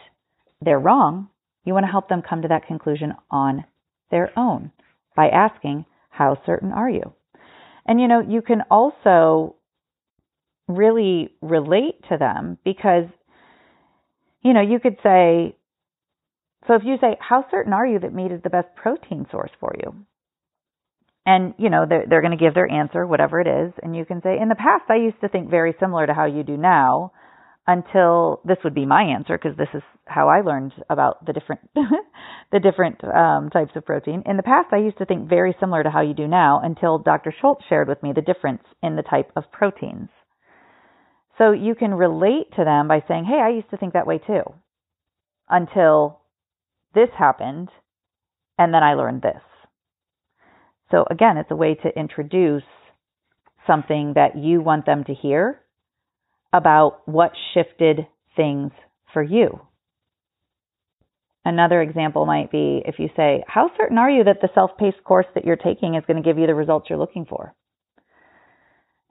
they're 0.60 0.78
wrong. 0.78 1.28
You 1.64 1.74
want 1.74 1.84
to 1.84 1.90
help 1.90 2.08
them 2.08 2.22
come 2.22 2.42
to 2.42 2.48
that 2.48 2.68
conclusion 2.68 3.14
on 3.28 3.64
their 4.12 4.30
own 4.38 4.70
by 5.16 5.28
asking, 5.28 5.84
how 6.10 6.38
certain 6.46 6.70
are 6.72 6.88
you? 6.88 7.12
And 7.86 8.00
you 8.00 8.06
know, 8.08 8.20
you 8.20 8.40
can 8.40 8.62
also 8.70 9.56
really 10.68 11.30
relate 11.40 11.96
to 12.08 12.16
them 12.18 12.58
because 12.64 13.04
you 14.46 14.52
know, 14.54 14.60
you 14.60 14.78
could 14.78 14.96
say, 15.02 15.56
so 16.68 16.74
if 16.74 16.82
you 16.84 16.96
say, 17.00 17.16
how 17.20 17.44
certain 17.50 17.72
are 17.72 17.86
you 17.86 17.98
that 17.98 18.14
meat 18.14 18.30
is 18.30 18.40
the 18.42 18.50
best 18.50 18.68
protein 18.76 19.26
source 19.30 19.50
for 19.58 19.74
you? 19.76 20.06
And, 21.26 21.54
you 21.58 21.68
know, 21.68 21.84
they're, 21.88 22.04
they're 22.08 22.20
going 22.22 22.36
to 22.36 22.42
give 22.42 22.54
their 22.54 22.70
answer, 22.70 23.04
whatever 23.04 23.40
it 23.40 23.48
is. 23.48 23.72
And 23.82 23.96
you 23.96 24.04
can 24.04 24.22
say, 24.22 24.38
in 24.40 24.48
the 24.48 24.54
past, 24.54 24.84
I 24.88 24.96
used 24.96 25.20
to 25.22 25.28
think 25.28 25.50
very 25.50 25.74
similar 25.80 26.06
to 26.06 26.14
how 26.14 26.26
you 26.26 26.44
do 26.44 26.56
now 26.56 27.12
until 27.66 28.40
this 28.44 28.58
would 28.62 28.74
be 28.74 28.86
my 28.86 29.02
answer 29.02 29.36
because 29.36 29.58
this 29.58 29.68
is 29.74 29.82
how 30.06 30.28
I 30.28 30.42
learned 30.42 30.72
about 30.88 31.26
the 31.26 31.32
different, 31.32 31.62
the 32.52 32.60
different 32.60 33.02
um, 33.02 33.50
types 33.50 33.72
of 33.74 33.84
protein. 33.84 34.22
In 34.26 34.36
the 34.36 34.44
past, 34.44 34.68
I 34.70 34.76
used 34.76 34.98
to 34.98 35.06
think 35.06 35.28
very 35.28 35.56
similar 35.58 35.82
to 35.82 35.90
how 35.90 36.02
you 36.02 36.14
do 36.14 36.28
now 36.28 36.60
until 36.62 36.98
Dr. 36.98 37.34
Schultz 37.40 37.64
shared 37.68 37.88
with 37.88 38.00
me 38.04 38.12
the 38.14 38.22
difference 38.22 38.62
in 38.84 38.94
the 38.94 39.02
type 39.02 39.32
of 39.34 39.50
proteins. 39.50 40.10
So 41.38 41.52
you 41.52 41.74
can 41.74 41.92
relate 41.92 42.50
to 42.56 42.64
them 42.64 42.88
by 42.88 43.02
saying, 43.06 43.26
Hey, 43.26 43.40
I 43.40 43.50
used 43.50 43.70
to 43.70 43.76
think 43.76 43.92
that 43.92 44.06
way 44.06 44.18
too, 44.18 44.42
until 45.48 46.20
this 46.94 47.08
happened, 47.18 47.68
and 48.58 48.72
then 48.72 48.82
I 48.82 48.94
learned 48.94 49.22
this. 49.22 49.42
So 50.90 51.04
again, 51.10 51.36
it's 51.36 51.50
a 51.50 51.56
way 51.56 51.74
to 51.74 51.98
introduce 51.98 52.62
something 53.66 54.12
that 54.14 54.36
you 54.36 54.60
want 54.60 54.86
them 54.86 55.04
to 55.04 55.14
hear 55.14 55.60
about 56.52 57.06
what 57.06 57.32
shifted 57.52 58.06
things 58.36 58.72
for 59.12 59.22
you. 59.22 59.60
Another 61.44 61.80
example 61.82 62.26
might 62.26 62.50
be 62.50 62.82
if 62.86 62.98
you 62.98 63.08
say, 63.16 63.44
How 63.46 63.70
certain 63.76 63.98
are 63.98 64.10
you 64.10 64.24
that 64.24 64.40
the 64.40 64.48
self 64.54 64.72
paced 64.78 65.02
course 65.04 65.26
that 65.34 65.44
you're 65.44 65.56
taking 65.56 65.94
is 65.94 66.04
going 66.06 66.20
to 66.20 66.26
give 66.26 66.38
you 66.38 66.46
the 66.46 66.54
results 66.54 66.86
you're 66.88 66.98
looking 66.98 67.26
for? 67.26 67.54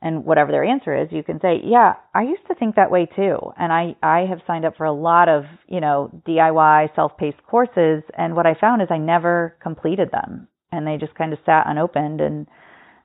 And 0.01 0.25
whatever 0.25 0.51
their 0.51 0.63
answer 0.63 0.95
is, 0.95 1.11
you 1.11 1.23
can 1.23 1.39
say, 1.39 1.61
"Yeah, 1.63 1.95
I 2.13 2.23
used 2.23 2.45
to 2.47 2.55
think 2.55 2.75
that 2.75 2.91
way 2.91 3.05
too." 3.05 3.37
And 3.57 3.71
I 3.71 3.95
I 4.03 4.25
have 4.25 4.41
signed 4.45 4.65
up 4.65 4.75
for 4.75 4.85
a 4.85 4.91
lot 4.91 5.29
of, 5.29 5.45
you 5.67 5.79
know, 5.79 6.09
DIY 6.25 6.93
self-paced 6.95 7.43
courses 7.47 8.03
and 8.17 8.35
what 8.35 8.45
I 8.45 8.53
found 8.53 8.81
is 8.81 8.89
I 8.91 8.97
never 8.97 9.55
completed 9.61 10.11
them 10.11 10.47
and 10.71 10.85
they 10.85 10.97
just 10.97 11.15
kind 11.15 11.33
of 11.33 11.39
sat 11.45 11.67
unopened 11.67 12.21
and 12.21 12.47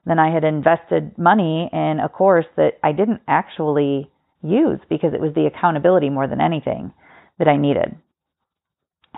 then 0.06 0.18
I 0.18 0.32
had 0.32 0.44
invested 0.44 1.16
money 1.18 1.68
in 1.72 2.00
a 2.00 2.08
course 2.08 2.46
that 2.56 2.78
I 2.82 2.92
didn't 2.92 3.22
actually 3.28 4.10
use 4.42 4.80
because 4.88 5.12
it 5.14 5.20
was 5.20 5.34
the 5.34 5.46
accountability 5.46 6.10
more 6.10 6.26
than 6.26 6.40
anything 6.40 6.92
that 7.38 7.48
I 7.48 7.56
needed. 7.56 7.96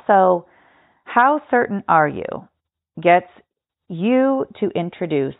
So, 0.06 0.46
how 1.04 1.40
certain 1.50 1.84
are 1.88 2.08
you 2.08 2.24
gets 3.00 3.28
you 3.88 4.46
to 4.60 4.68
introduce 4.74 5.36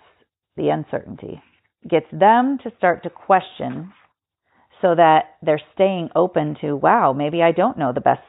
the 0.57 0.69
uncertainty 0.69 1.43
gets 1.89 2.07
them 2.13 2.59
to 2.63 2.73
start 2.79 3.03
to 3.03 3.11
question 3.11 3.93
so 4.81 4.95
that 4.95 5.37
they're 5.43 5.61
staying 5.75 6.09
open 6.17 6.57
to 6.61 6.75
wow 6.75 7.13
maybe 7.13 7.43
i 7.43 7.53
don't 7.53 7.79
know 7.79 7.93
the 7.93 8.01
best 8.01 8.21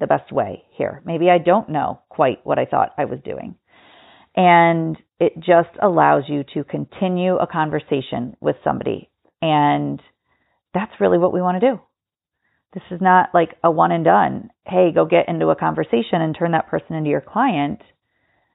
the 0.00 0.06
best 0.06 0.32
way 0.32 0.64
here. 0.70 1.02
Maybe 1.04 1.30
i 1.30 1.38
don't 1.38 1.68
know 1.68 2.00
quite 2.08 2.44
what 2.44 2.58
i 2.58 2.64
thought 2.64 2.94
i 2.98 3.04
was 3.04 3.18
doing. 3.24 3.56
And 4.36 4.96
it 5.18 5.34
just 5.36 5.70
allows 5.82 6.24
you 6.28 6.44
to 6.54 6.62
continue 6.62 7.36
a 7.36 7.46
conversation 7.46 8.36
with 8.40 8.56
somebody. 8.62 9.10
And 9.42 10.00
that's 10.72 11.00
really 11.00 11.18
what 11.18 11.32
we 11.32 11.42
want 11.42 11.60
to 11.60 11.70
do. 11.72 11.80
This 12.72 12.84
is 12.92 13.00
not 13.00 13.30
like 13.34 13.56
a 13.64 13.70
one 13.70 13.90
and 13.90 14.04
done. 14.04 14.50
Hey 14.66 14.92
go 14.94 15.04
get 15.04 15.28
into 15.28 15.48
a 15.48 15.56
conversation 15.56 16.20
and 16.20 16.36
turn 16.38 16.52
that 16.52 16.68
person 16.68 16.94
into 16.94 17.10
your 17.10 17.22
client 17.22 17.80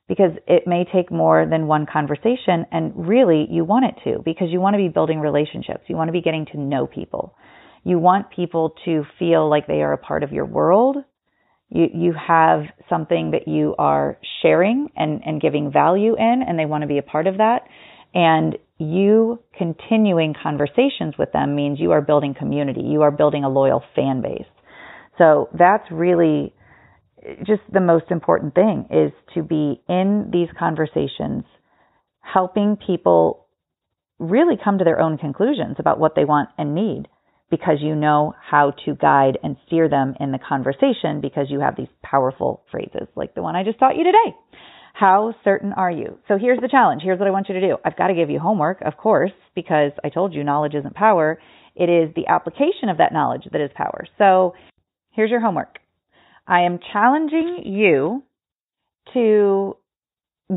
because 0.08 0.32
it 0.48 0.68
may 0.68 0.86
take 0.94 1.12
more 1.12 1.46
than 1.50 1.68
one 1.68 1.86
conversation 1.92 2.66
and 2.72 2.92
really 3.08 3.48
you 3.50 3.64
want 3.64 3.86
it 3.86 3.96
to 4.04 4.22
because 4.24 4.48
you 4.50 4.60
want 4.60 4.74
to 4.74 4.78
be 4.78 4.90
building 4.90 5.20
relationships. 5.20 5.84
You 5.88 5.96
want 5.96 6.10
to 6.10 6.12
be 6.12 6.22
getting 6.22 6.46
to 6.48 6.60
know 6.60 6.88
people. 6.88 7.36
You 7.84 8.00
want 8.00 8.30
people 8.30 8.76
to 8.86 9.04
feel 9.18 9.50
like 9.50 9.68
they 9.68 9.82
are 9.82 9.94
a 9.94 9.98
part 9.98 10.24
of 10.24 10.32
your 10.32 10.46
world. 10.46 10.98
You, 11.70 11.88
you 11.94 12.14
have 12.14 12.64
something 12.90 13.32
that 13.32 13.48
you 13.48 13.76
are 13.78 14.18
sharing 14.42 14.90
and, 14.96 15.22
and 15.26 15.42
giving 15.42 15.72
value 15.72 16.16
in 16.18 16.44
and 16.48 16.60
they 16.60 16.66
want 16.66 16.82
to 16.82 16.88
be 16.88 16.98
a 16.98 17.04
part 17.04 17.28
of 17.28 17.38
that. 17.38 17.62
And 18.14 18.58
you 18.78 19.40
continuing 19.58 20.36
conversations 20.42 21.16
with 21.18 21.32
them 21.32 21.56
means 21.56 21.80
you 21.80 21.92
are 21.92 22.02
building 22.02 22.36
community. 22.38 22.82
You 22.82 23.02
are 23.02 23.12
building 23.12 23.44
a 23.44 23.50
loyal 23.50 23.84
fan 23.96 24.22
base. 24.22 24.46
So 25.18 25.50
that's 25.58 25.86
really 25.92 26.54
just 27.46 27.62
the 27.72 27.80
most 27.80 28.06
important 28.12 28.56
thing 28.56 28.88
is 28.90 29.12
to 29.36 29.44
be 29.44 29.82
in 29.88 30.30
these 30.32 30.50
conversations, 30.58 31.44
helping 32.22 32.78
people 32.78 33.48
really 34.20 34.56
come 34.62 34.78
to 34.78 34.84
their 34.84 35.00
own 35.00 35.18
conclusions 35.18 35.76
about 35.80 36.00
what 36.00 36.16
they 36.16 36.26
want 36.26 36.50
and 36.58 36.76
need 36.76 37.08
because 37.50 37.78
you 37.82 37.96
know 37.96 38.34
how 38.42 38.74
to 38.86 38.96
guide 38.96 39.38
and 39.44 39.58
steer 39.68 39.88
them 39.88 40.16
in 40.20 40.32
the 40.32 40.40
conversation 40.40 41.22
because 41.22 41.48
you 41.50 41.60
have 41.60 41.76
these 41.76 41.88
powerful 42.02 42.64
phrases 42.72 43.08
like 43.16 43.36
the 43.36 43.42
one 43.42 43.56
I 43.56 43.64
just 43.64 43.80
taught 43.80 43.96
you 43.96 44.04
today. 44.04 44.36
How 44.94 45.36
certain 45.44 45.74
are 45.74 45.92
you? 45.92 46.20
So 46.28 46.38
here's 46.38 46.60
the 46.60 46.68
challenge. 46.68 47.02
Here's 47.04 47.20
what 47.20 47.28
I 47.28 47.32
want 47.32 47.50
you 47.50 47.56
to 47.56 47.62
do. 47.62 47.78
I've 47.84 47.98
got 47.98 48.08
to 48.08 48.14
give 48.14 48.30
you 48.30 48.40
homework, 48.40 48.82
of 48.82 48.96
course, 48.98 49.32
because 49.56 49.92
I 50.04 50.10
told 50.10 50.34
you 50.34 50.44
knowledge 50.44 50.76
isn't 50.76 50.96
power. 50.96 51.40
It 51.76 51.90
is 51.90 52.14
the 52.16 52.28
application 52.28 52.90
of 52.90 52.98
that 52.98 53.12
knowledge 53.12 53.44
that 53.52 53.62
is 53.62 53.72
power. 53.76 54.06
So 54.18 54.54
here's 55.12 55.32
your 55.32 55.42
homework. 55.42 55.80
I 56.48 56.62
am 56.62 56.80
challenging 56.92 57.64
you 57.66 58.24
to 59.14 59.78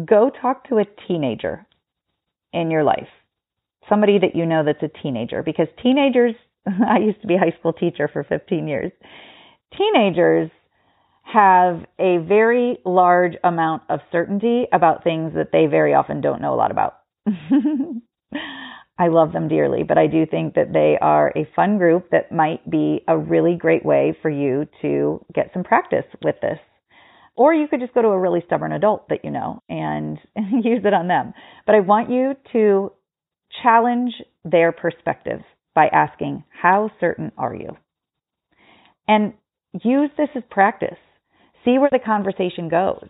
go 0.05 0.31
talk 0.43 0.69
to 0.69 0.79
a 0.79 0.85
teenager 1.07 1.67
in 2.53 2.71
your 2.71 2.83
life, 2.83 3.09
somebody 3.89 4.19
that 4.19 4.35
you 4.35 4.47
know 4.47 4.65
that's 4.65 4.83
a 4.83 5.03
teenager, 5.03 5.43
because 5.43 5.69
teenagers, 5.83 6.35
I 6.67 6.99
used 6.99 7.21
to 7.23 7.27
be 7.27 7.35
a 7.35 7.39
high 7.39 7.55
school 7.59 7.73
teacher 7.73 8.09
for 8.13 8.25
15 8.25 8.67
years. 8.67 8.93
Teenagers 9.77 10.51
have 11.23 11.85
a 11.99 12.19
very 12.19 12.79
large 12.85 13.35
amount 13.43 13.83
of 13.89 14.01
certainty 14.13 14.67
about 14.73 15.03
things 15.03 15.33
that 15.35 15.51
they 15.53 15.67
very 15.67 15.93
often 15.93 16.21
don't 16.21 16.41
know 16.41 16.55
a 16.55 16.57
lot 16.57 16.71
about. 16.71 16.99
I 18.99 19.09
love 19.09 19.33
them 19.33 19.49
dearly, 19.49 19.83
but 19.83 19.99
I 19.99 20.07
do 20.07 20.25
think 20.25 20.55
that 20.55 20.73
they 20.73 20.97
are 21.01 21.31
a 21.37 21.49
fun 21.55 21.77
group 21.77 22.11
that 22.11 22.33
might 22.33 22.69
be 22.69 23.03
a 23.07 23.19
really 23.19 23.57
great 23.57 23.85
way 23.85 24.17
for 24.23 24.31
you 24.31 24.67
to 24.83 25.25
get 25.35 25.51
some 25.53 25.65
practice 25.65 26.07
with 26.23 26.37
this. 26.41 26.59
Or 27.37 27.53
you 27.53 27.69
could 27.69 27.81
just 27.81 27.93
go 27.93 28.01
to 28.01 28.09
a 28.09 28.19
really 28.19 28.43
stubborn 28.47 28.73
adult 28.73 29.11
that 29.11 29.23
you 29.23 29.31
know 29.31 29.63
and 29.69 30.19
use 30.37 30.83
it 30.85 30.95
on 30.95 31.09
them. 31.09 31.35
But 31.67 31.75
I 31.75 31.81
want 31.81 32.11
you 32.11 32.35
to 32.53 32.93
challenge 33.63 34.13
their 34.45 34.73
perspective 34.73 35.41
by 35.75 35.89
asking, 35.89 36.45
How 36.63 36.91
certain 36.99 37.33
are 37.37 37.55
you? 37.55 37.77
And 39.07 39.35
use 39.85 40.11
this 40.17 40.31
as 40.35 40.43
practice. 40.51 40.97
See 41.67 41.79
where 41.79 41.91
the 41.93 41.99
conversation 41.99 42.71
goes. 42.71 43.09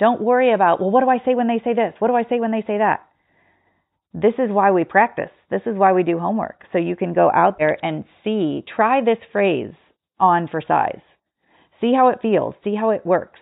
Don't 0.00 0.22
worry 0.22 0.52
about, 0.54 0.80
well, 0.80 0.90
what 0.90 1.02
do 1.02 1.10
I 1.10 1.18
say 1.24 1.34
when 1.34 1.48
they 1.48 1.60
say 1.62 1.74
this? 1.74 1.94
What 1.98 2.08
do 2.08 2.14
I 2.14 2.24
say 2.24 2.40
when 2.40 2.52
they 2.52 2.64
say 2.66 2.78
that? 2.78 3.06
This 4.18 4.32
is 4.38 4.50
why 4.50 4.70
we 4.70 4.84
practice. 4.84 5.30
This 5.50 5.60
is 5.66 5.76
why 5.76 5.92
we 5.92 6.02
do 6.02 6.18
homework. 6.18 6.64
So 6.72 6.78
you 6.78 6.96
can 6.96 7.12
go 7.12 7.30
out 7.30 7.58
there 7.58 7.76
and 7.84 8.04
see, 8.24 8.64
try 8.74 9.04
this 9.04 9.18
phrase 9.30 9.74
on 10.18 10.48
for 10.48 10.62
size. 10.66 11.02
See 11.82 11.92
how 11.94 12.08
it 12.08 12.20
feels. 12.22 12.54
See 12.64 12.74
how 12.74 12.90
it 12.90 13.04
works. 13.04 13.40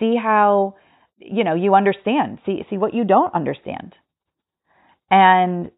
See 0.00 0.16
how, 0.16 0.76
you 1.18 1.44
know, 1.44 1.54
you 1.54 1.74
understand. 1.74 2.38
See, 2.46 2.62
see 2.70 2.78
what 2.78 2.94
you 2.94 3.04
don't 3.04 3.34
understand. 3.34 3.94
And 5.10 5.70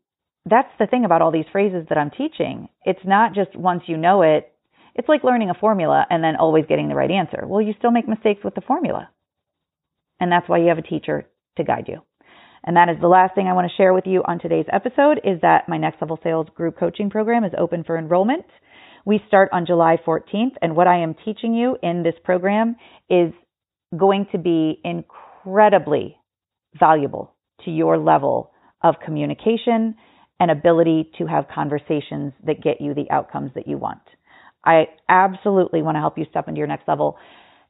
that's 0.46 0.70
the 0.78 0.86
thing 0.86 1.04
about 1.04 1.20
all 1.20 1.32
these 1.32 1.50
phrases 1.50 1.86
that 1.88 1.98
I'm 1.98 2.10
teaching. 2.10 2.68
It's 2.84 3.04
not 3.04 3.34
just 3.34 3.56
once 3.56 3.82
you 3.86 3.96
know 3.96 4.22
it, 4.22 4.52
it's 4.94 5.08
like 5.08 5.24
learning 5.24 5.50
a 5.50 5.54
formula 5.54 6.06
and 6.10 6.22
then 6.22 6.36
always 6.36 6.64
getting 6.68 6.88
the 6.88 6.94
right 6.94 7.10
answer. 7.10 7.44
Well, 7.44 7.60
you 7.60 7.74
still 7.76 7.90
make 7.90 8.06
mistakes 8.06 8.44
with 8.44 8.54
the 8.54 8.60
formula. 8.60 9.10
And 10.20 10.30
that's 10.30 10.48
why 10.48 10.58
you 10.58 10.68
have 10.68 10.78
a 10.78 10.82
teacher 10.82 11.26
to 11.56 11.64
guide 11.64 11.86
you. 11.88 12.02
And 12.64 12.76
that 12.76 12.88
is 12.88 12.96
the 13.00 13.08
last 13.08 13.34
thing 13.34 13.46
I 13.46 13.54
want 13.54 13.70
to 13.70 13.76
share 13.76 13.94
with 13.94 14.06
you 14.06 14.22
on 14.26 14.38
today's 14.38 14.66
episode 14.72 15.20
is 15.24 15.40
that 15.42 15.68
my 15.68 15.78
next 15.78 16.00
level 16.00 16.18
sales 16.22 16.48
group 16.54 16.78
coaching 16.78 17.10
program 17.10 17.44
is 17.44 17.52
open 17.58 17.84
for 17.84 17.96
enrollment. 17.96 18.46
We 19.04 19.20
start 19.28 19.50
on 19.52 19.66
July 19.66 19.96
14th 20.06 20.56
and 20.60 20.76
what 20.76 20.86
I 20.86 21.02
am 21.02 21.14
teaching 21.24 21.54
you 21.54 21.76
in 21.82 22.02
this 22.02 22.14
program 22.24 22.76
is 23.08 23.32
going 23.96 24.26
to 24.32 24.38
be 24.38 24.80
incredibly 24.84 26.16
valuable 26.78 27.34
to 27.64 27.70
your 27.70 27.96
level 27.96 28.50
of 28.82 28.96
communication 29.04 29.94
and 30.40 30.50
ability 30.50 31.10
to 31.18 31.26
have 31.26 31.46
conversations 31.52 32.32
that 32.46 32.62
get 32.62 32.80
you 32.80 32.94
the 32.94 33.10
outcomes 33.10 33.50
that 33.54 33.66
you 33.66 33.78
want. 33.78 34.02
I 34.64 34.88
absolutely 35.08 35.82
want 35.82 35.96
to 35.96 36.00
help 36.00 36.18
you 36.18 36.26
step 36.30 36.48
into 36.48 36.58
your 36.58 36.66
next 36.66 36.86
level, 36.86 37.16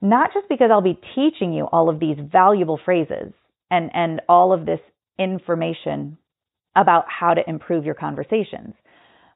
not 0.00 0.30
just 0.34 0.48
because 0.48 0.70
I'll 0.72 0.82
be 0.82 0.98
teaching 1.14 1.52
you 1.52 1.64
all 1.64 1.88
of 1.88 2.00
these 2.00 2.16
valuable 2.20 2.80
phrases 2.84 3.32
and, 3.70 3.90
and 3.94 4.22
all 4.28 4.52
of 4.52 4.66
this 4.66 4.80
information 5.18 6.18
about 6.76 7.04
how 7.08 7.34
to 7.34 7.48
improve 7.48 7.84
your 7.84 7.94
conversations, 7.94 8.74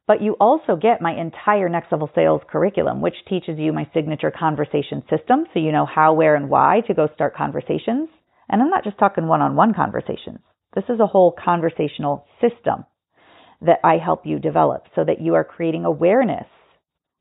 but 0.07 0.23
you 0.23 0.37
also 0.41 0.77
get 0.77 1.01
my 1.01 1.19
entire 1.19 1.69
next 1.69 1.93
level 1.93 2.11
sales 2.15 2.43
curriculum, 2.51 3.01
which 3.01 3.15
teaches 3.29 3.59
you 3.59 3.73
my 3.73 3.89
signature 3.95 4.33
conversation 4.37 5.03
system 5.09 5.45
so 5.53 5.61
you 5.61 5.73
know 5.73 5.87
how, 5.87 6.13
where, 6.13 6.35
and 6.35 6.51
why 6.51 6.83
to 6.87 6.95
go 6.95 7.09
start 7.15 7.37
conversations. 7.37 8.09
And 8.49 8.61
I'm 8.61 8.71
not 8.71 8.85
just 8.85 8.99
talking 8.99 9.27
one 9.27 9.41
on 9.41 9.57
one 9.57 9.75
conversations. 9.75 10.41
This 10.75 10.85
is 10.89 11.01
a 11.01 11.07
whole 11.07 11.33
conversational 11.33 12.27
system 12.41 12.85
that 13.61 13.79
I 13.85 13.99
help 13.99 14.27
you 14.27 14.39
develop 14.39 14.87
so 14.95 15.05
that 15.05 15.21
you 15.21 15.35
are 15.35 15.45
creating 15.45 15.85
awareness 15.85 16.47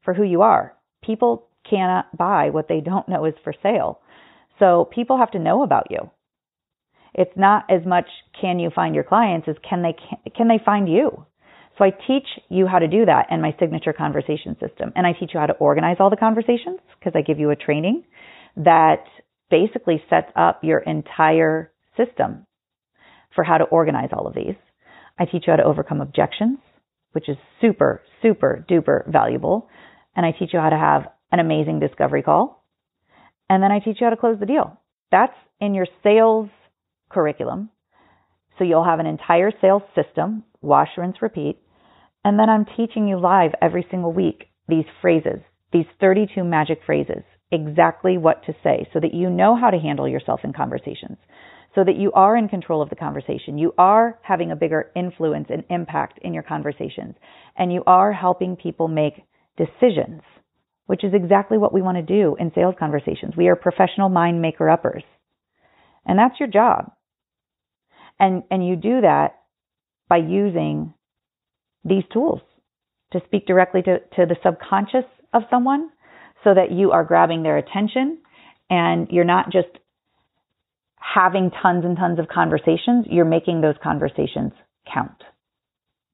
for 0.04 0.14
who 0.14 0.24
you 0.24 0.42
are. 0.42 0.74
People 1.04 1.48
cannot 1.70 2.18
buy 2.18 2.50
what 2.50 2.68
they 2.68 2.82
don't 2.82 3.08
know 3.08 3.26
is 3.26 3.36
for 3.44 3.54
sale. 3.62 4.00
So 4.60 4.90
people 4.94 5.18
have 5.18 5.32
to 5.32 5.40
know 5.40 5.64
about 5.64 5.88
you. 5.90 6.10
It's 7.14 7.36
not 7.36 7.66
as 7.70 7.86
much 7.86 8.06
can 8.40 8.60
you 8.60 8.70
find 8.74 8.96
your 8.96 9.04
clients 9.04 9.48
as 9.48 9.56
can 9.68 9.82
they 9.82 9.96
can 10.36 10.48
they 10.48 10.60
find 10.64 10.88
you. 10.90 11.26
So 11.78 11.86
I 11.86 11.92
teach 11.92 12.28
you 12.50 12.68
how 12.68 12.80
to 12.80 12.88
do 12.88 13.06
that 13.06 13.28
in 13.32 13.42
my 13.42 13.56
signature 13.60 13.94
conversation 13.94 14.56
system 14.60 14.92
and 14.96 15.08
I 15.08 15.14
teach 15.14 15.32
you 15.34 15.40
how 15.40 15.48
to 15.48 15.54
organize 15.54 15.98
all 16.00 16.10
the 16.10 16.18
conversations 16.18 16.80
because 17.00 17.14
I 17.16 17.22
give 17.22 17.40
you 17.40 17.50
a 17.50 17.56
training 17.56 18.04
that 18.58 19.04
basically 19.50 20.02
sets 20.10 20.32
up 20.36 20.64
your 20.64 20.80
entire 20.80 21.72
system 21.98 22.46
for 23.36 23.44
how 23.44 23.58
to 23.58 23.66
organize 23.66 24.10
all 24.14 24.28
of 24.28 24.36
these. 24.36 24.56
I 25.20 25.26
teach 25.26 25.44
you 25.48 25.52
how 25.52 25.58
to 25.58 25.64
overcome 25.64 26.02
objections, 26.02 26.60
which 27.12 27.30
is 27.30 27.38
super, 27.60 28.02
super 28.22 28.66
duper 28.70 29.10
valuable. 29.12 29.70
And 30.16 30.26
I 30.26 30.32
teach 30.32 30.50
you 30.54 30.60
how 30.60 30.70
to 30.70 30.78
have 30.78 31.04
an 31.32 31.40
amazing 31.40 31.80
discovery 31.80 32.24
call. 32.24 32.66
And 33.50 33.62
then 33.62 33.72
I 33.72 33.80
teach 33.80 33.98
you 34.00 34.06
how 34.06 34.12
to 34.12 34.18
close 34.18 34.40
the 34.40 34.46
deal. 34.46 34.80
That's 35.12 35.36
in 35.60 35.74
your 35.74 35.88
sales 36.04 36.50
curriculum. 37.14 37.70
So 38.58 38.64
you'll 38.64 38.86
have 38.86 39.00
an 39.00 39.06
entire 39.06 39.52
sales 39.62 39.84
system, 39.96 40.44
wash, 40.62 40.90
rinse, 40.98 41.22
repeat. 41.22 41.60
And 42.24 42.38
then 42.38 42.50
I'm 42.50 42.66
teaching 42.78 43.08
you 43.08 43.20
live 43.20 43.52
every 43.62 43.86
single 43.90 44.14
week 44.14 44.46
these 44.68 44.86
phrases, 45.02 45.42
these 45.74 45.86
32 46.00 46.44
magic 46.44 46.80
phrases, 46.86 47.24
exactly 47.52 48.18
what 48.18 48.46
to 48.46 48.54
say 48.64 48.88
so 48.94 49.00
that 49.00 49.14
you 49.14 49.30
know 49.30 49.58
how 49.60 49.70
to 49.70 49.80
handle 49.80 50.08
yourself 50.08 50.42
in 50.44 50.54
conversations 50.54 51.18
so 51.76 51.84
that 51.84 51.96
you 51.96 52.12
are 52.14 52.36
in 52.36 52.50
control 52.50 52.82
of 52.82 52.90
the 52.90 52.96
conversation. 52.96 53.58
You 53.58 53.74
are 53.78 54.20
having 54.22 54.52
a 54.52 54.56
bigger 54.56 54.92
influence 54.96 55.48
and 55.50 55.64
impact 55.70 56.20
in 56.22 56.34
your 56.34 56.44
conversations, 56.44 57.16
and 57.58 57.72
you 57.72 57.84
are 57.88 58.12
helping 58.12 58.56
people 58.56 58.88
make 58.88 59.24
decisions, 59.58 60.22
which 60.88 61.04
is 61.04 61.14
exactly 61.14 61.58
what 61.58 61.74
we 61.74 61.82
want 61.82 61.98
to 61.98 62.02
do 62.02 62.36
in 62.40 62.52
sales 62.54 62.76
conversations. 62.78 63.36
We 63.38 63.48
are 63.48 63.56
professional 63.56 64.10
mind 64.10 64.42
maker 64.42 64.70
uppers, 64.70 65.04
and 66.06 66.20
that's 66.20 66.40
your 66.40 66.50
job. 66.50 66.92
And, 68.20 68.44
and 68.52 68.66
you 68.66 68.76
do 68.76 69.02
that 69.02 69.40
by 70.08 70.18
using 70.18 70.94
these 71.84 72.04
tools 72.12 72.42
to 73.14 73.22
speak 73.26 73.48
directly 73.48 73.82
to, 73.82 74.00
to 74.00 74.26
the 74.26 74.36
subconscious 74.44 75.06
of 75.34 75.44
someone 75.50 75.90
so 76.44 76.54
that 76.54 76.72
you 76.72 76.92
are 76.92 77.04
grabbing 77.04 77.44
their 77.44 77.58
attention 77.58 78.20
and 78.70 79.08
you're 79.10 79.24
not 79.26 79.52
just 79.52 79.68
having 80.98 81.52
tons 81.62 81.84
and 81.84 81.98
tons 81.98 82.20
of 82.20 82.28
conversations, 82.28 83.06
you're 83.10 83.26
making 83.26 83.62
those 83.62 83.76
conversations 83.84 84.54
count. 84.92 85.24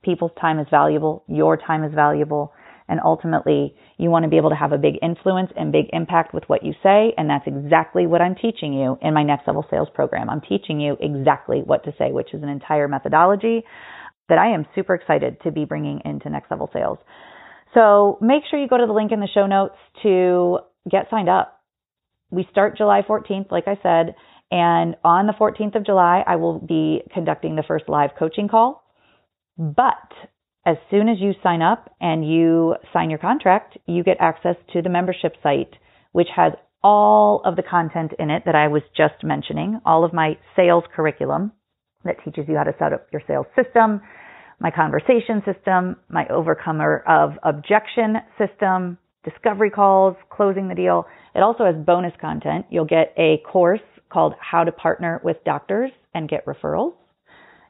People's 0.04 0.32
time 0.40 0.60
is 0.60 0.68
valuable, 0.72 1.24
your 1.28 1.58
time 1.58 1.84
is 1.84 1.94
valuable, 1.94 2.54
and 2.88 3.00
ultimately 3.04 3.76
you 3.98 4.10
want 4.10 4.24
to 4.24 4.30
be 4.30 4.38
able 4.38 4.50
to 4.50 4.56
have 4.56 4.72
a 4.72 4.78
big 4.78 4.96
influence 5.02 5.52
and 5.56 5.72
big 5.72 5.86
impact 5.94 6.34
with 6.34 6.44
what 6.48 6.64
you 6.64 6.74
say, 6.84 7.14
and 7.18 7.30
that's 7.30 7.46
exactly 7.48 8.08
what 8.08 8.22
I'm 8.22 8.36
teaching 8.36 8.74
you 8.74 8.98
in 9.02 9.14
my 9.14 9.24
next 9.24 9.48
level 9.48 9.66
sales 9.70 9.90
program. 9.94 10.30
I'm 10.30 10.42
teaching 10.42 10.80
you 10.80 10.98
exactly 11.00 11.62
what 11.64 11.84
to 11.86 11.94
say, 11.98 12.12
which 12.12 12.34
is 12.34 12.44
an 12.44 12.50
entire 12.50 12.88
methodology 12.88 13.64
that 14.30 14.38
I 14.38 14.54
am 14.54 14.66
super 14.76 14.94
excited 14.94 15.38
to 15.44 15.52
be 15.52 15.66
bringing 15.66 16.02
into 16.06 16.30
next 16.30 16.52
level 16.52 16.70
sales. 16.74 16.98
So 17.74 18.18
make 18.22 18.44
sure 18.50 18.60
you 18.60 18.68
go 18.68 18.78
to 18.78 18.86
the 18.86 18.94
link 18.94 19.12
in 19.12 19.20
the 19.20 19.28
show 19.34 19.48
notes 19.48 19.76
to 20.04 20.60
get 20.90 21.08
signed 21.10 21.30
up. 21.30 21.62
We 22.30 22.48
start 22.52 22.78
July 22.78 23.02
14th, 23.08 23.52
like 23.52 23.68
I 23.68 23.78
said, 23.82 24.16
and 24.52 24.96
on 25.04 25.28
the 25.28 25.34
14th 25.34 25.76
of 25.76 25.86
July, 25.86 26.24
I 26.26 26.38
will 26.38 26.60
be 26.60 27.02
conducting 27.14 27.56
the 27.56 27.64
first 27.68 27.90
live 27.90 28.12
coaching 28.18 28.48
call. 28.48 28.84
But 29.58 30.12
as 30.68 30.76
soon 30.92 31.08
as 31.08 31.18
you 31.20 31.32
sign 31.42 31.62
up 31.62 31.90
and 32.02 32.30
you 32.30 32.76
sign 32.92 33.10
your 33.10 33.20
contract, 33.20 33.78
you 33.86 34.04
get 34.04 34.18
access 34.20 34.58
to 34.74 34.82
the 34.82 34.90
membership 34.90 35.34
site, 35.42 35.74
which 36.12 36.28
has 36.36 36.52
all 36.84 37.42
of 37.46 37.56
the 37.56 37.64
content 37.64 38.12
in 38.20 38.30
it 38.30 38.44
that 38.46 38.54
I 38.54 38.68
was 38.68 38.82
just 38.96 39.24
mentioning, 39.24 39.80
all 39.86 40.04
of 40.04 40.14
my 40.14 40.38
sales 40.58 40.84
curriculum 40.94 41.54
that 42.04 42.18
teaches 42.24 42.46
you 42.50 42.58
how 42.58 42.64
to 42.64 42.76
set 42.78 42.92
up 42.92 43.08
your 43.14 43.22
sales 43.26 43.46
system, 43.56 44.02
my 44.60 44.70
conversation 44.70 45.42
system, 45.46 45.96
my 46.10 46.28
overcomer 46.28 47.02
of 47.08 47.32
objection 47.44 48.18
system, 48.38 48.98
discovery 49.24 49.70
calls, 49.70 50.18
closing 50.30 50.68
the 50.68 50.76
deal. 50.76 51.06
It 51.34 51.40
also 51.40 51.64
has 51.64 51.76
bonus 51.76 52.14
content. 52.20 52.66
You'll 52.70 52.86
get 52.86 53.14
a 53.18 53.38
course 53.50 53.80
called 54.12 54.34
How 54.42 54.66
to 54.66 54.72
Partner 54.74 55.22
with 55.24 55.38
Doctors 55.46 55.92
and 56.14 56.28
Get 56.28 56.46
Referrals. 56.46 56.94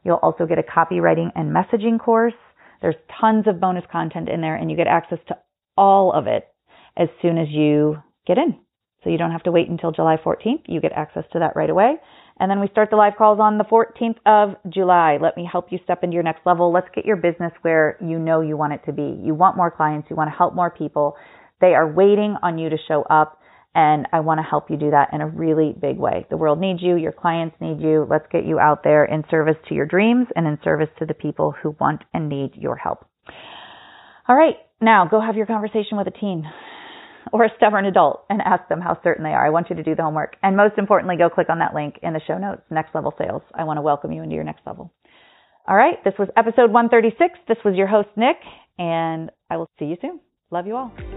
You'll 0.03 0.15
also 0.15 0.47
get 0.47 0.57
a 0.57 0.63
copywriting 0.63 1.31
and 1.35 1.55
messaging 1.55 1.99
course. 1.99 2.33
There's 2.81 2.95
tons 3.19 3.45
of 3.47 3.59
bonus 3.59 3.85
content 3.91 4.29
in 4.29 4.41
there, 4.41 4.55
and 4.55 4.69
you 4.69 4.77
get 4.77 4.87
access 4.87 5.19
to 5.27 5.37
all 5.77 6.11
of 6.13 6.27
it 6.27 6.47
as 6.97 7.09
soon 7.21 7.37
as 7.37 7.47
you 7.49 7.97
get 8.25 8.37
in. 8.37 8.59
So 9.03 9.11
you 9.11 9.17
don't 9.17 9.31
have 9.31 9.43
to 9.43 9.51
wait 9.51 9.69
until 9.69 9.91
July 9.91 10.17
14th. 10.17 10.63
You 10.65 10.81
get 10.81 10.91
access 10.91 11.23
to 11.31 11.39
that 11.39 11.55
right 11.55 11.69
away. 11.69 11.95
And 12.39 12.51
then 12.51 12.59
we 12.59 12.67
start 12.67 12.89
the 12.89 12.97
live 12.97 13.13
calls 13.17 13.39
on 13.39 13.57
the 13.57 13.63
14th 13.63 14.17
of 14.25 14.55
July. 14.71 15.17
Let 15.21 15.37
me 15.37 15.47
help 15.49 15.71
you 15.71 15.79
step 15.83 16.03
into 16.03 16.13
your 16.13 16.23
next 16.23 16.45
level. 16.45 16.71
Let's 16.71 16.87
get 16.93 17.05
your 17.05 17.15
business 17.15 17.51
where 17.61 17.97
you 18.01 18.19
know 18.19 18.41
you 18.41 18.57
want 18.57 18.73
it 18.73 18.81
to 18.85 18.91
be. 18.91 19.19
You 19.23 19.33
want 19.33 19.55
more 19.55 19.71
clients. 19.71 20.09
You 20.09 20.15
want 20.15 20.29
to 20.29 20.35
help 20.35 20.55
more 20.55 20.69
people. 20.69 21.15
They 21.61 21.73
are 21.73 21.91
waiting 21.91 22.35
on 22.43 22.57
you 22.57 22.69
to 22.69 22.77
show 22.87 23.03
up. 23.03 23.36
And 23.77 24.07
I 24.11 24.21
want 24.21 24.39
to 24.39 24.43
help 24.43 24.71
you 24.71 24.75
do 24.75 24.89
that 24.89 25.09
in 25.13 25.21
a 25.21 25.27
really 25.27 25.75
big 25.79 25.97
way. 25.99 26.25
The 26.31 26.35
world 26.35 26.59
needs 26.59 26.81
you. 26.81 26.95
Your 26.95 27.11
clients 27.11 27.55
need 27.61 27.79
you. 27.79 28.07
Let's 28.09 28.25
get 28.31 28.43
you 28.43 28.57
out 28.57 28.83
there 28.83 29.05
in 29.05 29.23
service 29.29 29.55
to 29.69 29.75
your 29.75 29.85
dreams 29.85 30.25
and 30.35 30.47
in 30.47 30.57
service 30.63 30.89
to 30.97 31.05
the 31.05 31.13
people 31.13 31.53
who 31.61 31.75
want 31.79 32.01
and 32.11 32.27
need 32.27 32.55
your 32.55 32.75
help. 32.75 33.05
All 34.27 34.35
right. 34.35 34.55
Now 34.81 35.07
go 35.07 35.21
have 35.21 35.35
your 35.35 35.45
conversation 35.45 35.95
with 35.95 36.07
a 36.07 36.11
teen 36.11 36.43
or 37.31 37.45
a 37.45 37.49
stubborn 37.57 37.85
adult 37.85 38.25
and 38.31 38.41
ask 38.41 38.67
them 38.67 38.81
how 38.81 38.99
certain 39.03 39.23
they 39.23 39.29
are. 39.29 39.45
I 39.45 39.51
want 39.51 39.69
you 39.69 39.75
to 39.75 39.83
do 39.83 39.93
the 39.93 40.01
homework. 40.01 40.37
And 40.41 40.57
most 40.57 40.79
importantly, 40.79 41.15
go 41.15 41.29
click 41.29 41.49
on 41.51 41.59
that 41.59 41.75
link 41.75 41.99
in 42.01 42.13
the 42.13 42.21
show 42.25 42.39
notes, 42.39 42.63
Next 42.71 42.95
Level 42.95 43.13
Sales. 43.15 43.43
I 43.53 43.63
want 43.63 43.77
to 43.77 43.83
welcome 43.83 44.11
you 44.11 44.23
into 44.23 44.33
your 44.33 44.43
next 44.43 44.65
level. 44.65 44.91
All 45.67 45.75
right. 45.75 46.03
This 46.03 46.15
was 46.17 46.29
episode 46.35 46.71
136. 46.71 47.37
This 47.47 47.57
was 47.63 47.75
your 47.75 47.87
host, 47.87 48.09
Nick, 48.15 48.37
and 48.79 49.29
I 49.51 49.57
will 49.57 49.69
see 49.77 49.85
you 49.85 49.97
soon. 50.01 50.19
Love 50.49 50.65
you 50.65 50.77
all. 50.77 51.16